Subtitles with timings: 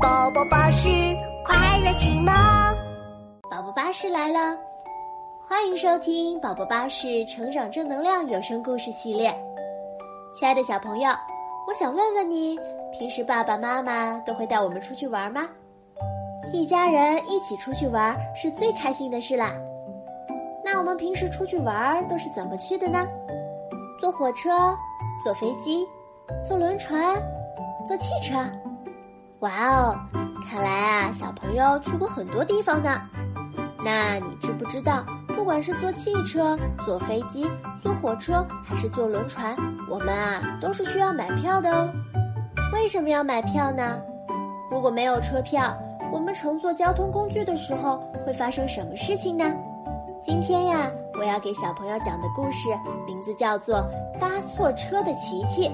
[0.00, 0.88] 宝宝巴士
[1.44, 2.32] 快乐启蒙，
[3.50, 4.56] 宝宝巴士来了，
[5.44, 9.34] 欢迎收听宝宝巴士成长正能量有声故事系列。
[10.38, 11.10] 亲爱的小朋友，
[11.66, 12.56] 我想问问你，
[12.96, 15.48] 平时爸爸妈妈都会带我们出去玩吗？
[16.52, 19.52] 一家人一起出去玩是最开心的事啦。
[20.64, 23.04] 那我们平时出去玩都是怎么去的呢？
[23.98, 24.50] 坐火车、
[25.24, 25.84] 坐飞机、
[26.46, 27.20] 坐轮船、
[27.84, 28.38] 坐汽车。
[29.40, 29.96] 哇哦，
[30.48, 33.00] 看来啊，小朋友去过很多地方呢。
[33.84, 37.48] 那你知不知道，不管是坐汽车、坐飞机、
[37.80, 39.56] 坐火车，还是坐轮船，
[39.88, 41.88] 我们啊都是需要买票的哦。
[42.72, 44.00] 为什么要买票呢？
[44.70, 45.72] 如果没有车票，
[46.12, 49.44] 我们乘坐交通工具的时候会发生什么事情呢？
[50.20, 52.68] 今天呀，我要给小朋友讲的故事
[53.06, 53.76] 名字叫做
[54.18, 55.68] 《搭错车的琪琪》，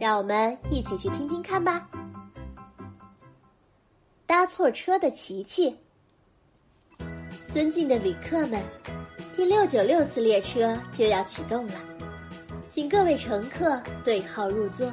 [0.00, 1.86] 让我们一起去听听看吧。
[4.28, 5.74] 搭错车的琪琪，
[7.50, 8.62] 尊敬的旅客们，
[9.34, 11.72] 第六九六次列车就要启动了，
[12.68, 14.92] 请各位乘客对号入座。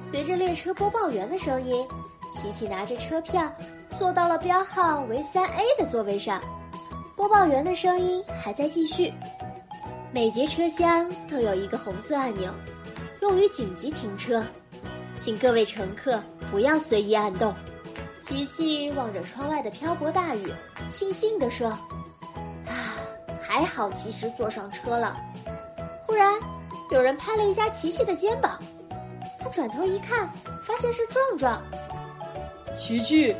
[0.00, 1.84] 随着列车播报员的声音，
[2.32, 3.52] 琪琪拿着车票
[3.98, 6.40] 坐到了标号为三 A 的座位上。
[7.16, 9.12] 播报员的声音还在继续。
[10.12, 12.54] 每节车厢都有一个红色按钮，
[13.20, 14.46] 用于紧急停车，
[15.18, 17.52] 请各位乘客不要随意按动。
[18.22, 20.52] 琪琪望着窗外的瓢泼大雨，
[20.90, 21.68] 庆幸地说
[22.66, 22.96] ：“啊，
[23.40, 25.16] 还好及时坐上车了。”
[26.06, 26.38] 忽然，
[26.90, 28.58] 有人拍了一下琪琪的肩膀，
[29.40, 30.30] 他转头一看，
[30.64, 31.60] 发现是壮壮。
[32.78, 33.34] 琪琪，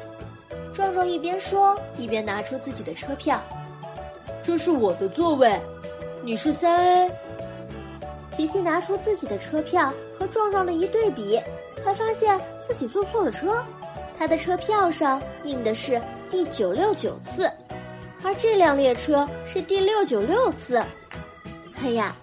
[0.75, 3.41] 壮壮一边说，一边拿出自己的车票
[4.43, 5.61] ：“这是我的座位，
[6.23, 7.11] 你是三 A。”
[8.31, 11.41] 琪琪拿出自己的车票和壮壮的一对比，
[11.77, 13.63] 才发现自己坐错了车。
[14.21, 17.51] 他的车票上印的是第九六九次，
[18.23, 20.77] 而这辆列车是第六九六次。
[21.83, 22.15] 哎呀，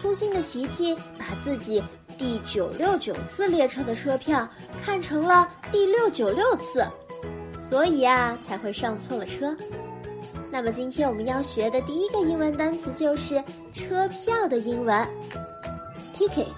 [0.00, 1.80] 粗心的琪琪把自己
[2.18, 4.48] 第九六九次列车的车票
[4.84, 6.84] 看成了第六九六次，
[7.70, 9.56] 所以啊才会上错了车。
[10.50, 13.40] 那么今天我们要学的第一个英文单词就是
[13.72, 15.08] 车票的英文
[16.12, 16.48] ，ticket，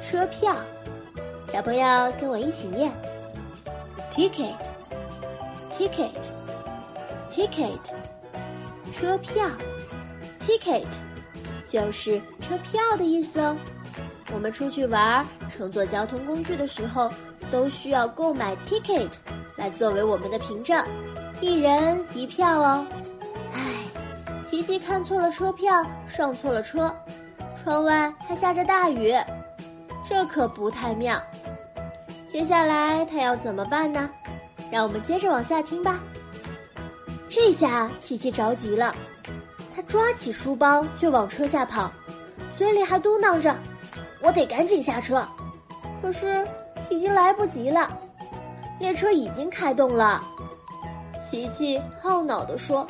[0.00, 0.56] 车票。
[1.52, 2.90] 小朋友跟我一起念。
[4.20, 4.52] Ticket,
[5.72, 6.10] ticket,
[7.30, 7.78] ticket，
[8.92, 9.48] 车票
[10.38, 10.84] ，ticket，
[11.64, 13.56] 就是车票的意思哦。
[14.34, 17.10] 我们出去玩，乘坐交通工具的时候，
[17.50, 19.08] 都需要购买 ticket
[19.56, 20.86] 来作为我们的凭证，
[21.40, 22.86] 一人一票哦。
[23.54, 23.86] 唉，
[24.44, 26.94] 琪琪看错了车票，上错了车，
[27.64, 29.14] 窗外还下着大雨，
[30.06, 31.18] 这可不太妙。
[32.30, 34.08] 接下来他要怎么办呢？
[34.70, 35.98] 让我们接着往下听吧。
[37.28, 38.94] 这下琪琪着急了，
[39.74, 41.90] 他抓起书包就往车下跑，
[42.56, 43.56] 嘴里还嘟囔着
[44.22, 45.26] ：“我得赶紧下车。”
[46.00, 46.46] 可是
[46.88, 47.90] 已经来不及了，
[48.78, 50.22] 列车已经开动了。
[51.20, 52.86] 琪琪懊恼地说：“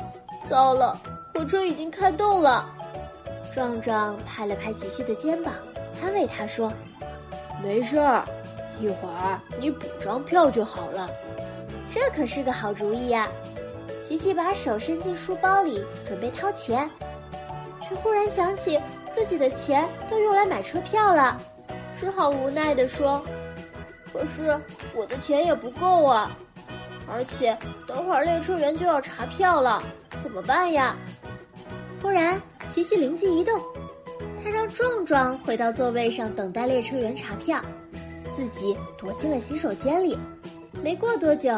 [0.47, 0.95] 糟了，
[1.33, 2.69] 火车已经开动了。”
[3.55, 5.51] 壮壮拍了拍琪琪的肩膀，
[6.03, 6.71] 安慰他说
[7.63, 8.23] ：“没事儿。”
[8.81, 11.07] 一会儿你补张票就好了，
[11.93, 13.27] 这可是个好主意呀！
[14.03, 16.89] 琪琪把手伸进书包里，准备掏钱，
[17.87, 18.81] 却忽然想起
[19.13, 21.37] 自己的钱都用来买车票了，
[21.99, 23.23] 只好无奈地说
[24.11, 24.59] ：“可是
[24.95, 26.35] 我的钱也不够啊，
[27.07, 29.81] 而且等会儿列车员就要查票了，
[30.23, 30.95] 怎么办呀？”
[32.01, 33.61] 忽然，琪琪灵机一动，
[34.43, 37.61] 他让壮壮回到座位上等待列车员查票。
[38.31, 40.17] 自己躲进了洗手间里，
[40.81, 41.53] 没过多久，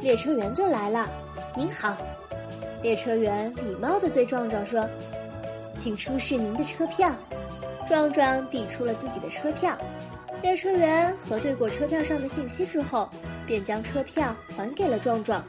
[0.00, 1.10] 列车员就来了。
[1.56, 1.96] 您好，
[2.82, 4.88] 列车员礼貌地对壮壮说
[5.76, 7.14] ：“请出示您的车票。”
[7.88, 9.76] 壮壮递出了自己的车票，
[10.40, 13.08] 列车员核对过车票上的信息之后，
[13.44, 15.42] 便将车票还给了壮壮。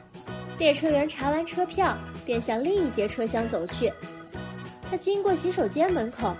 [0.58, 3.90] 列车员查完车票，便向另一节车厢走去。
[4.90, 6.34] 他经过洗手间门口。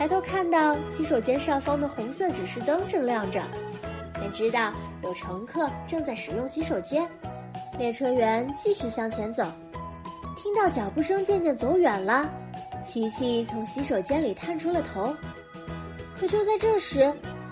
[0.00, 3.42] 抬头看到洗手间上方的红色指示灯正亮着，
[4.14, 7.06] 便知道有乘客正在使用洗手间。
[7.78, 9.44] 列车员继续向前走，
[10.38, 12.32] 听到脚步声渐渐走远了，
[12.82, 15.14] 琪琪从洗手间里探出了头。
[16.18, 17.00] 可就在这时，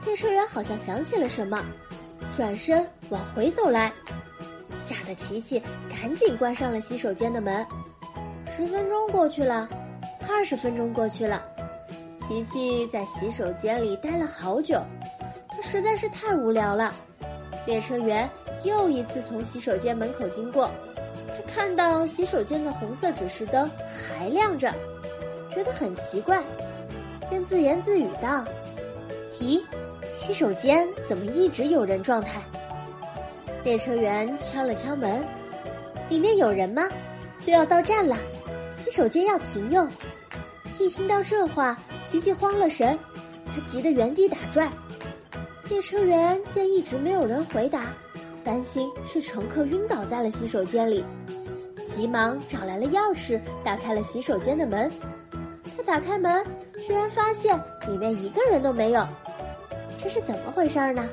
[0.06, 1.62] 列车员好像想起了什么，
[2.34, 3.92] 转身往回走来，
[4.86, 7.66] 吓得琪琪赶紧关上了洗手间的门。
[8.56, 9.68] 十分钟过去了，
[10.26, 11.42] 二十分钟过去了。
[12.28, 14.78] 琪琪在洗手间里待了好久，
[15.48, 16.94] 他实在是太无聊了。
[17.64, 18.28] 列车员
[18.64, 20.70] 又一次从洗手间门口经过，
[21.26, 24.70] 他看到洗手间的红色指示灯还亮着，
[25.54, 26.44] 觉得很奇怪，
[27.30, 28.44] 便自言自语道
[29.40, 29.62] ：“咦，
[30.14, 32.42] 洗手间怎么一直有人状态？”
[33.64, 35.26] 列车员敲了敲门
[36.10, 36.86] ：“里面有人吗？
[37.40, 38.18] 就要到站了，
[38.76, 39.88] 洗手间要停用。”
[40.78, 42.98] 一听到这话，琪琪慌了神，
[43.46, 44.72] 他急得原地打转。
[45.68, 47.92] 列车员见一直没有人回答，
[48.44, 51.04] 担心是乘客晕倒在了洗手间里，
[51.86, 54.90] 急忙找来了钥匙，打开了洗手间的门。
[55.76, 56.46] 他打开门，
[56.86, 57.58] 居然发现
[57.88, 59.06] 里面一个人都没有，
[60.02, 61.08] 这是怎么回事儿呢？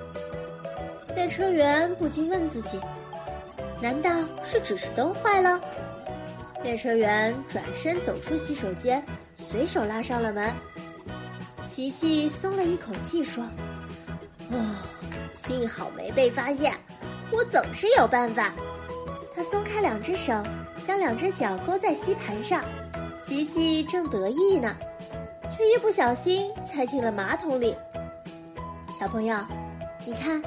[1.16, 2.80] 列车员不禁问自己：
[3.82, 4.12] 难道
[4.46, 5.60] 是指示灯坏了？
[6.64, 9.04] 列车员转身走出洗手间，
[9.50, 10.54] 随手拉上了门。
[11.66, 13.44] 琪琪松了一口气，说。
[14.52, 14.76] 哦，
[15.36, 16.74] 幸好没被发现，
[17.32, 18.54] 我总是有办法。
[19.36, 20.34] 他松开两只手，
[20.86, 22.64] 将两只脚勾在吸盘上。
[23.22, 24.76] 琪琪正得意呢，
[25.58, 27.76] 却一不小心踩进了马桶里。
[29.00, 29.38] 小朋友，
[30.06, 30.42] 你看，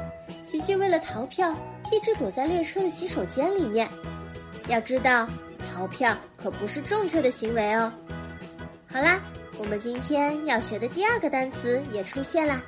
[0.47, 1.53] 琪琪为了逃票，
[1.93, 3.89] 一直躲在列车的洗手间里面。
[4.69, 5.27] 要知道，
[5.75, 7.93] 逃票可不是正确的行为哦。
[8.90, 9.20] 好啦，
[9.58, 12.62] 我们今天要学的第二个单词也出现啦。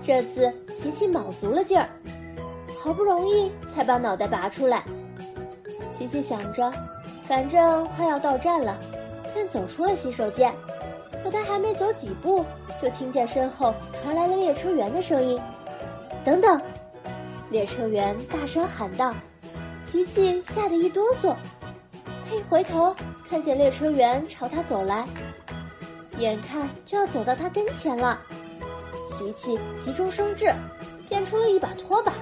[0.01, 1.89] 这次琪琪卯足了劲儿，
[2.79, 4.83] 好不容易才把脑袋拔出来。
[5.91, 6.71] 琪琪想着，
[7.27, 8.79] 反正快要到站了，
[9.33, 10.53] 便走出了洗手间。
[11.23, 12.43] 可他还没走几步，
[12.81, 15.39] 就听见身后传来了列车员的声音。
[16.23, 16.61] 等等！
[17.49, 19.13] 列车员大声喊道
[19.83, 21.35] ：“琪琪吓得一哆嗦，
[22.27, 22.95] 他一回头，
[23.29, 25.05] 看见列车员朝他走来，
[26.17, 28.19] 眼看就要走到他跟前了。
[29.11, 30.51] 琪琪急中生智，
[31.09, 32.13] 变出了一把拖把。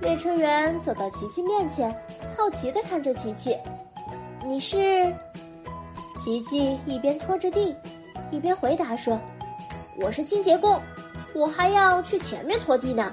[0.00, 1.94] 列车员走到琪琪面前，
[2.36, 3.54] 好奇地看着琪琪
[4.46, 5.12] ：“你是？”
[6.18, 7.76] 琪琪一边拖着地，
[8.30, 9.18] 一边回答说
[9.98, 10.80] ：“我是清洁工。”
[11.34, 13.12] 我还要去前面拖地呢。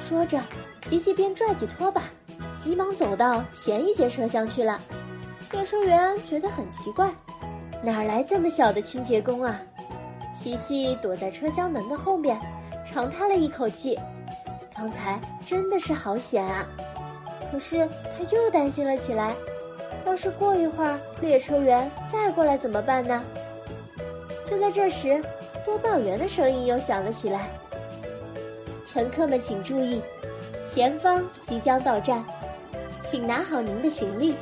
[0.00, 0.40] 说着，
[0.84, 2.02] 琪琪便拽起拖把，
[2.56, 4.80] 急忙走到前一节车厢去了。
[5.50, 7.10] 列车员觉得很奇怪，
[7.82, 9.60] 哪来这么小的清洁工啊？
[10.38, 12.38] 琪琪躲在车厢门的后面，
[12.86, 13.98] 长叹了一口气。
[14.76, 16.64] 刚才真的是好险啊！
[17.50, 17.84] 可是
[18.16, 19.34] 他又担心了起来，
[20.06, 23.24] 要是过一会儿列车员再过来怎么办呢？
[24.48, 25.22] 就在这时。
[25.64, 27.50] 播报员的声音又响了起来
[28.90, 30.00] ：“乘客们请注意，
[30.72, 32.24] 前方即将到站，
[33.02, 34.34] 请拿好您的行李。”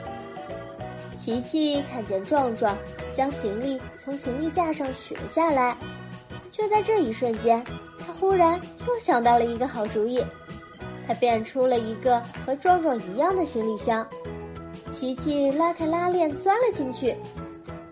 [1.19, 2.79] 琪琪看见壮壮
[3.13, 5.77] 将行李从行李架上取了下来，
[6.53, 7.61] 就在这一瞬间，
[7.99, 10.25] 他忽然又想到了一个好主意，
[11.09, 14.07] 他变出了一个和壮壮一样的行李箱。
[14.95, 17.17] 琪琪拉开拉链钻了进去，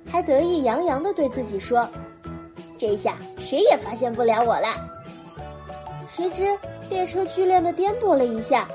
[0.07, 1.89] 还得意洋洋地对自己说。
[2.79, 4.69] 这下谁也发现不了我了。
[6.09, 6.57] 谁知
[6.91, 8.69] 列车剧烈的颠簸了一下，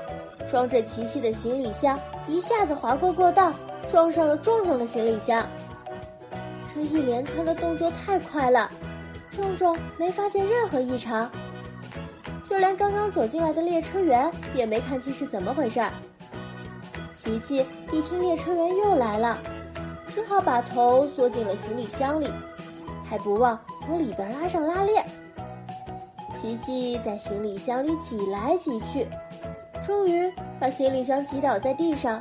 [0.50, 3.52] 装着琪琪的行李箱一下子滑过过道，
[3.90, 5.46] 撞上了壮壮的行李箱。
[6.72, 8.70] 这一连串的动作太快了，
[9.30, 11.30] 壮壮没发现任何异常，
[12.48, 15.90] 就连刚刚走进来的列车员也没看清是怎么回事儿。
[17.14, 19.38] 琪琪一听列车员又来了，
[20.14, 22.28] 只好把头缩进了行李箱里。
[23.08, 25.04] 还不忘从里边拉上拉链。
[26.40, 29.06] 琪琪在行李箱里挤来挤去，
[29.86, 32.20] 终于把行李箱挤倒在地上。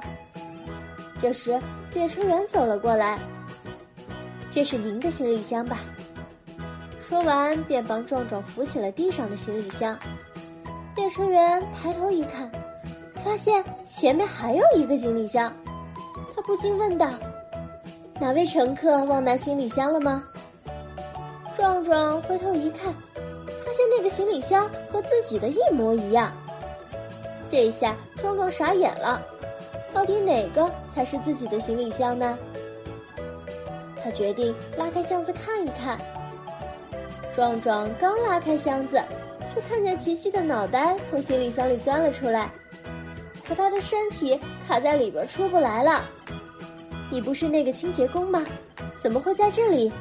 [1.21, 1.59] 这时，
[1.93, 3.17] 列车员走了过来
[4.51, 5.79] ：“这是您的行李箱吧？”
[7.01, 9.97] 说完，便帮壮壮扶起了地上的行李箱。
[10.95, 12.51] 列车员抬头一看，
[13.23, 15.51] 发现前面还有一个行李箱，
[16.35, 17.09] 他不禁问道
[18.19, 20.23] ：“哪位乘客忘拿行李箱了吗？”
[21.59, 22.93] 壮壮回头一看，
[23.65, 26.31] 发现那个行李箱和自己的一模一样。
[27.51, 29.21] 这下壮壮傻眼了，
[29.93, 32.39] 到底哪个才是自己的行李箱呢？
[34.01, 35.99] 他决定拉开箱子看一看。
[37.35, 38.97] 壮壮刚拉开箱子，
[39.53, 42.49] 就看见琪琪的脑袋从行李箱里钻了出来，
[43.45, 46.05] 可他的身体卡在里边出不来了。
[47.11, 48.45] 你不是那个清洁工吗？
[49.03, 49.91] 怎么会在这里？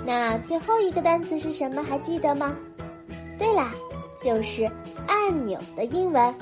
[0.06, 1.84] 那最后一个单词是什么？
[1.84, 2.56] 还记得吗？
[3.38, 3.72] 对啦，
[4.24, 4.72] 就是
[5.08, 6.34] 按钮的英文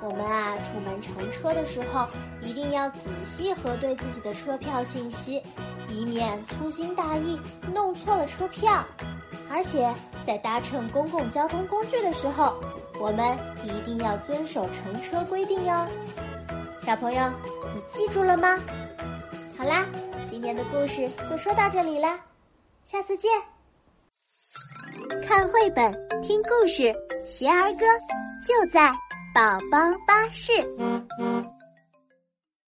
[0.00, 2.06] 我们啊，出门乘车的时候
[2.40, 5.42] 一定要仔细核对自己的车票信息，
[5.88, 7.36] 以免粗心大意
[7.74, 8.84] 弄错了车票。
[9.50, 9.92] 而且
[10.26, 12.54] 在搭乘公共交通工具的时候，
[13.00, 15.86] 我们一定要遵守乘车规定哟。
[16.80, 17.30] 小朋友，
[17.74, 18.58] 你记住了吗？
[19.56, 19.84] 好啦，
[20.30, 22.18] 今天的故事就说到这里啦，
[22.84, 23.30] 下次见。
[25.26, 26.94] 看绘本，听故事，
[27.26, 27.86] 学儿歌，
[28.46, 28.90] 就在。
[29.34, 30.52] 宝宝巴士。